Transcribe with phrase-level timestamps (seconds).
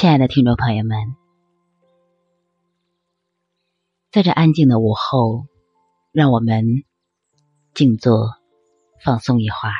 [0.00, 1.14] 亲爱的听众朋友们，
[4.10, 5.44] 在这安静的午后，
[6.10, 6.84] 让我们
[7.74, 8.30] 静坐
[9.04, 9.74] 放松一会儿。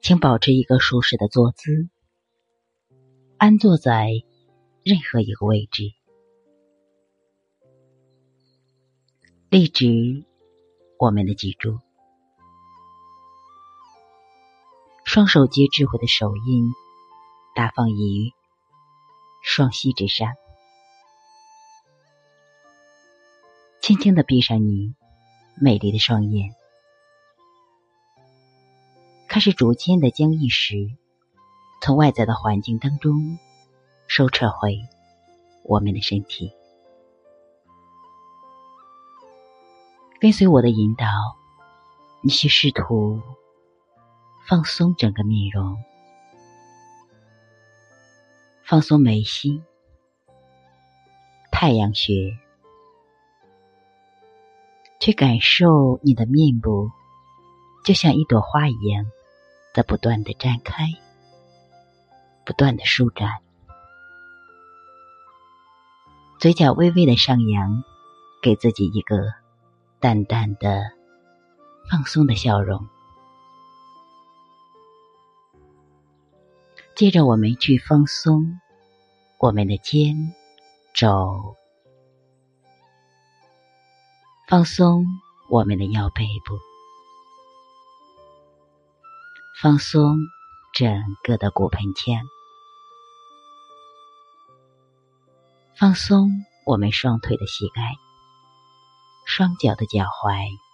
[0.00, 1.88] 请保持一个舒适的坐姿，
[3.36, 4.10] 安坐在
[4.82, 5.92] 任何一个位置，
[9.48, 10.24] 立直
[10.98, 11.78] 我们的脊柱。
[15.12, 16.72] 双手接智慧的手印，
[17.52, 18.32] 大放于
[19.42, 20.28] 双膝之上，
[23.82, 24.94] 轻轻的闭上你
[25.60, 26.54] 美丽的双眼，
[29.26, 30.76] 开始逐渐的将意识
[31.82, 33.36] 从外在的环境当中
[34.06, 34.78] 收撤回
[35.64, 36.52] 我们的身体，
[40.20, 41.08] 跟随我的引导，
[42.22, 43.20] 你去试图。
[44.46, 45.76] 放松整个面容，
[48.64, 49.62] 放松眉心、
[51.52, 52.36] 太阳穴，
[54.98, 56.90] 去感受你的面部，
[57.84, 59.06] 就像一朵花一样，
[59.72, 60.88] 在不断的绽开，
[62.44, 63.38] 不断的舒展，
[66.40, 67.84] 嘴角微微的上扬，
[68.42, 69.32] 给自己一个
[70.00, 70.90] 淡淡的、
[71.88, 72.84] 放松的笑容。
[77.00, 78.60] 接着，我们去放松
[79.38, 80.34] 我们的肩、
[80.92, 81.56] 肘，
[84.46, 85.06] 放松
[85.48, 86.58] 我们的腰背部，
[89.62, 90.18] 放松
[90.74, 92.22] 整个的骨盆腔，
[95.78, 96.28] 放松
[96.66, 97.80] 我们双腿的膝盖、
[99.24, 100.69] 双脚的脚踝。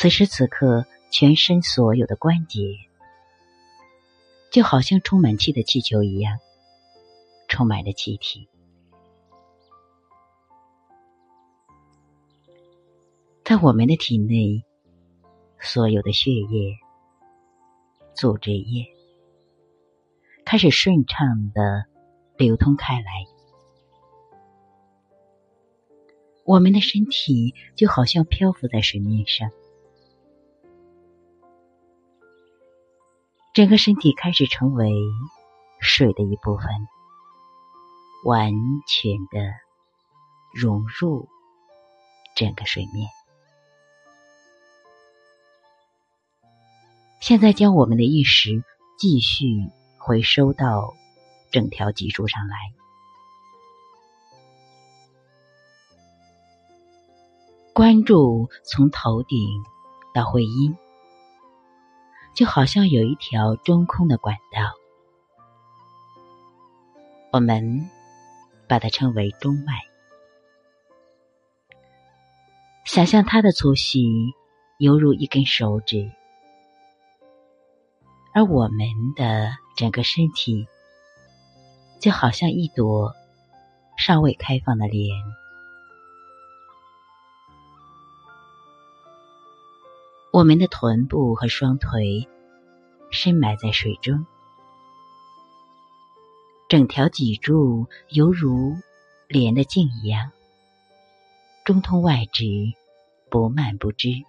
[0.00, 0.86] 此时此刻。
[1.12, 2.60] 全身所有的关节，
[4.52, 6.38] 就好像充满气的气球一样，
[7.48, 8.48] 充满了气体。
[13.44, 14.64] 在我们的体内，
[15.58, 16.78] 所有的血液、
[18.14, 18.86] 组织液
[20.44, 21.86] 开始顺畅的
[22.38, 23.26] 流通开来，
[26.44, 29.50] 我们的身体就好像漂浮在水面上。
[33.52, 34.92] 整个身体开始成为
[35.80, 36.66] 水的一部分，
[38.24, 38.52] 完
[38.86, 39.52] 全的
[40.54, 41.28] 融入
[42.36, 43.08] 整个水面。
[47.20, 48.62] 现在将我们的意识
[48.96, 49.44] 继续
[49.98, 50.94] 回收到
[51.50, 52.56] 整条脊柱上来，
[57.74, 59.38] 关注从头顶
[60.14, 60.76] 到会阴。
[62.34, 64.72] 就好像有一条中空的管道，
[67.32, 67.88] 我们
[68.66, 69.74] 把它称为中脉。
[72.84, 74.34] 想象它的粗细
[74.78, 76.10] 犹如一根手指，
[78.32, 80.66] 而我们的整个身体
[82.00, 83.14] 就好像一朵
[83.96, 85.14] 尚未开放的莲。
[90.40, 92.26] 我们的臀部和双腿
[93.10, 94.24] 深埋在水中，
[96.66, 98.74] 整条脊柱犹如
[99.28, 100.32] 莲的茎一样，
[101.62, 102.46] 中通外直，
[103.30, 104.24] 不蔓不枝。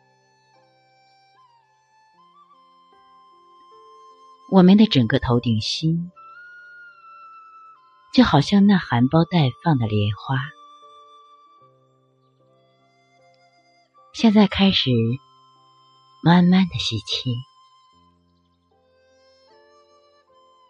[4.51, 6.11] 我们的整个头顶心，
[8.13, 10.35] 就好像那含苞待放的莲花。
[14.11, 14.91] 现在开始。
[16.23, 17.33] 慢慢的吸气，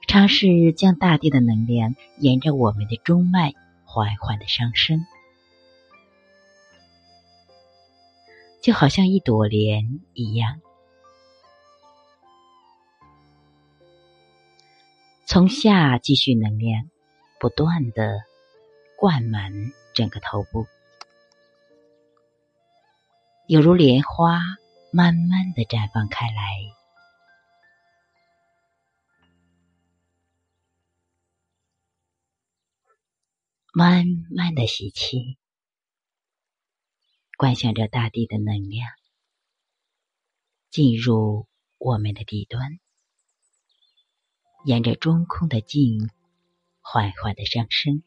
[0.07, 5.05] 尝试将大地的能量沿着我们的中脉缓缓的上升，
[8.61, 10.61] 就好像一朵莲一样，
[15.25, 16.89] 从下继续能量
[17.41, 18.21] 不断的
[18.97, 19.51] 灌满
[19.93, 20.65] 整个头部，
[23.47, 24.39] 犹如莲花。
[24.93, 26.35] 慢慢的绽放开来，
[33.73, 35.37] 慢慢的吸气，
[37.37, 38.89] 观想着大地的能量
[40.69, 41.47] 进入
[41.77, 42.77] 我们的地端，
[44.65, 46.09] 沿着中空的茎
[46.81, 48.03] 缓缓的上升，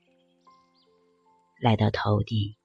[1.62, 2.56] 来到头顶。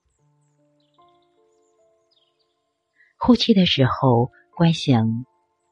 [3.21, 5.25] 呼气的时候，观想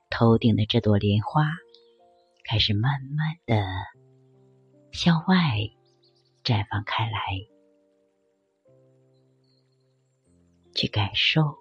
[0.09, 1.45] 头顶的这朵莲花
[2.43, 3.65] 开始慢慢的
[4.91, 5.35] 向外
[6.43, 7.19] 绽放开来，
[10.75, 11.55] 去感受。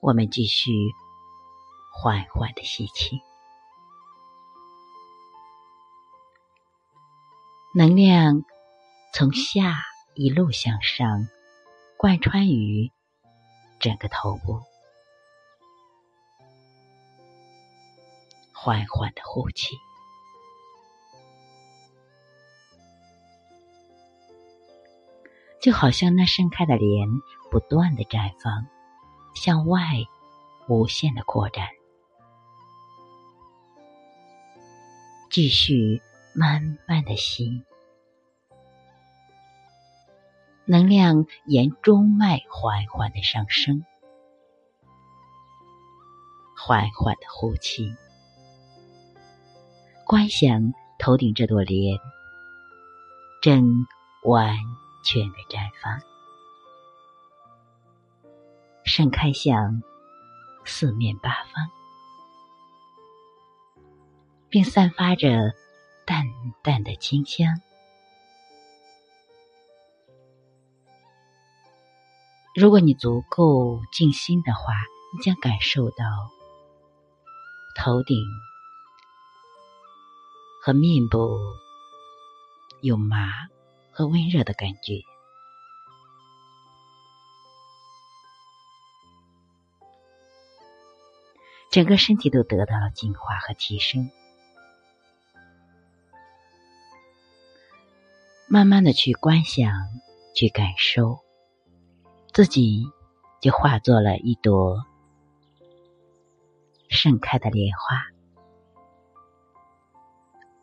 [0.00, 0.72] 我们继续
[1.92, 3.20] 缓缓的吸气，
[7.72, 8.42] 能量
[9.14, 9.78] 从下
[10.16, 11.28] 一路向上，
[11.96, 12.90] 贯穿于
[13.78, 14.60] 整个头部。
[18.52, 19.76] 缓缓的呼气，
[25.60, 27.08] 就好像那盛开的莲
[27.48, 28.66] 不断的绽放，
[29.36, 29.80] 向外
[30.66, 31.68] 无限的扩展，
[35.30, 36.02] 继续
[36.34, 37.62] 慢慢的吸，
[40.68, 43.84] 能量沿中脉缓缓的上升，
[46.56, 47.94] 缓缓的呼气。
[50.04, 51.96] 观想头顶这朵莲
[53.40, 53.86] 正
[54.24, 54.56] 完
[55.04, 56.00] 全的绽放，
[58.84, 59.82] 盛开向
[60.64, 61.70] 四面八方，
[64.48, 65.52] 并散发着
[66.04, 66.24] 淡
[66.62, 67.60] 淡的清香。
[72.56, 74.72] 如果你足够静心的话，
[75.12, 76.30] 你将感受到
[77.76, 78.16] 头顶。
[80.62, 81.38] 和面部
[82.80, 83.46] 有麻
[83.92, 85.02] 和温热的感觉，
[91.70, 94.10] 整个身体都得到了净化和提升。
[98.48, 99.70] 慢慢的去观想，
[100.34, 101.20] 去感受，
[102.36, 102.92] 自己
[103.40, 104.84] 就化作了一朵
[106.86, 108.08] 盛开的莲花。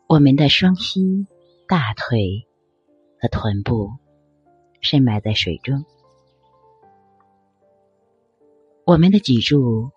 [0.06, 1.26] 我们的双膝、
[1.66, 2.46] 大腿
[3.20, 3.90] 和臀部
[4.82, 5.84] 深埋在水中，
[8.84, 9.90] 我们的脊柱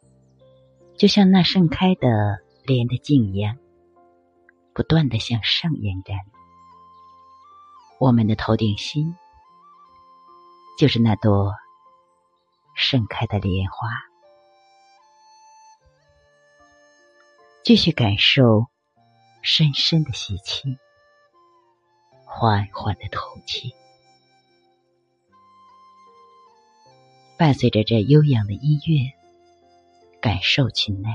[0.97, 3.55] 就像那盛开的莲的茎一样，
[4.73, 6.17] 不断的向上延展。
[7.99, 9.15] 我们的头顶心
[10.75, 11.53] 就是那朵
[12.77, 13.89] 盛开的莲花，
[17.65, 18.67] 继续感受。
[19.43, 20.77] 深深的吸气，
[22.25, 23.73] 缓缓的吐气，
[27.37, 29.13] 伴随着这悠扬的音乐，
[30.19, 31.09] 感受其内，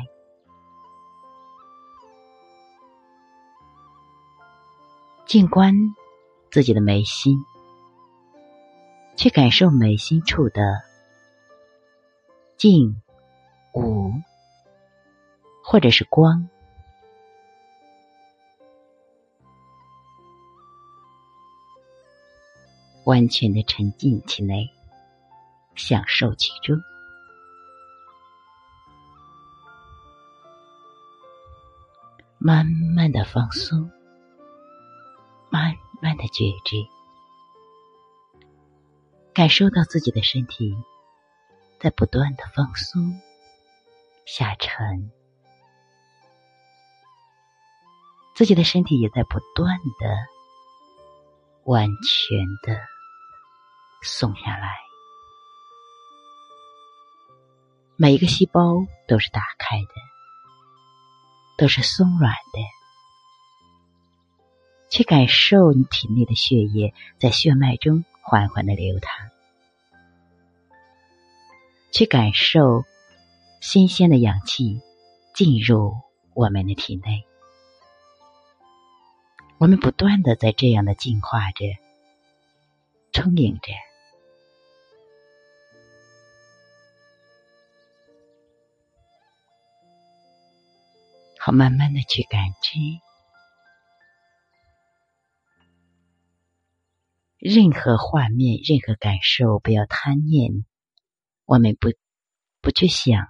[5.26, 5.74] 静观
[6.50, 7.44] 自己的眉心，
[9.14, 10.80] 去感受眉心处的
[12.62, 13.02] 静、
[13.72, 14.12] 无，
[15.64, 16.48] 或者是光。
[23.02, 24.70] 完全的沉浸其内，
[25.74, 26.80] 享受其中，
[32.38, 32.64] 慢
[32.94, 33.90] 慢的放松，
[35.50, 36.76] 慢慢的觉知，
[39.34, 40.72] 感受到自己的身体
[41.82, 43.20] 在不断的放松
[44.24, 45.10] 下沉，
[48.36, 50.16] 自己的身体也在不断的
[51.64, 52.80] 完全的。
[54.00, 54.76] 松下来，
[57.96, 58.76] 每一个细胞
[59.08, 59.94] 都是打开的，
[61.58, 62.60] 都是松软的。
[64.88, 69.30] 去感受你体内的血液在血脉中缓缓的流淌，
[71.92, 72.84] 去感受
[73.60, 74.80] 新鲜的氧气
[75.34, 75.94] 进入
[76.34, 77.26] 我们的体内。
[79.58, 81.66] 我们不断的在这样的进化着，
[83.12, 83.72] 充盈着。
[91.38, 92.78] 好，慢慢的去感知，
[97.38, 100.64] 任何画面、任何感受，不要贪念。
[101.52, 101.90] 我们不
[102.62, 103.26] 不去想，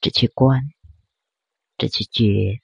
[0.00, 0.62] 只去观，
[1.76, 2.62] 只去觉。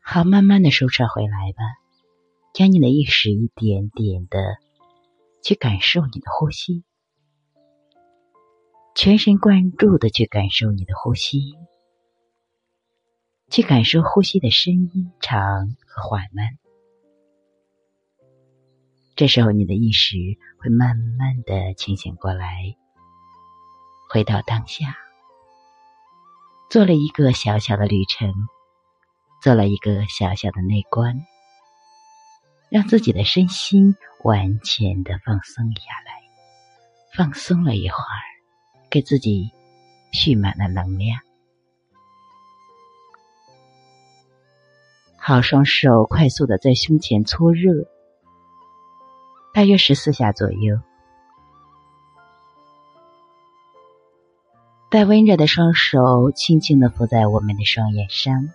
[0.00, 1.64] 好，慢慢的收摄回来吧，
[2.54, 4.38] 将你的意识一点点的
[5.42, 6.82] 去感受你的呼吸。
[8.94, 11.58] 全神贯注的去感受你的呼吸，
[13.50, 16.58] 去感受呼吸的声音长和缓慢，
[19.16, 20.16] 这时候，你的意识
[20.58, 22.74] 会慢慢的清醒过来，
[24.10, 24.96] 回到当下，
[26.68, 28.34] 做了一个小小的旅程，
[29.40, 31.14] 做了一个小小的内观，
[32.70, 33.94] 让自己的身心
[34.24, 36.12] 完全的放松下来。
[37.16, 38.18] 放松了一会儿，
[38.90, 39.52] 给自己
[40.12, 41.20] 蓄满了能量。
[45.16, 47.93] 好，双手快速的在胸前搓热。
[49.54, 50.80] 大约十四下左右，
[54.90, 58.48] 带温热的双手轻轻的扶在我们的双眼上，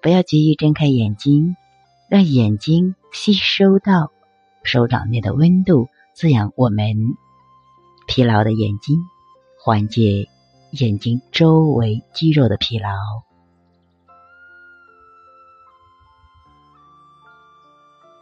[0.00, 1.54] 不要急于睁开眼睛，
[2.08, 4.10] 让眼睛吸收到
[4.62, 6.96] 手掌内的温度，滋养我们
[8.06, 8.96] 疲劳的眼睛，
[9.62, 10.30] 缓解
[10.70, 12.88] 眼睛周围肌肉的疲劳。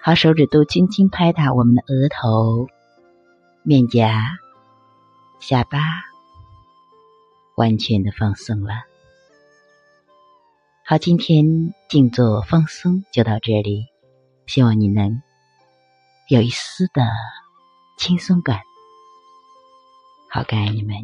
[0.07, 2.69] 好，手指都轻轻拍打我们的额头、
[3.63, 4.37] 面颊、
[5.41, 5.79] 下巴，
[7.57, 8.75] 完全的放松了。
[10.85, 11.47] 好，今天
[11.89, 13.87] 静坐放松就到这里，
[14.45, 15.23] 希望你能
[16.29, 17.03] 有一丝的
[17.97, 18.61] 轻松感。
[20.29, 20.95] 好，感恩你们。